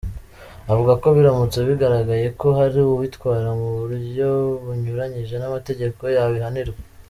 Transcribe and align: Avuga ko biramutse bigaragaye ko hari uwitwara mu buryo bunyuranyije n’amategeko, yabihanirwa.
Avuga 0.71 0.93
ko 1.01 1.07
biramutse 1.15 1.57
bigaragaye 1.69 2.27
ko 2.39 2.47
hari 2.59 2.79
uwitwara 2.91 3.49
mu 3.59 3.69
buryo 3.79 4.27
bunyuranyije 4.63 5.35
n’amategeko, 5.37 6.01
yabihanirwa. 6.17 6.79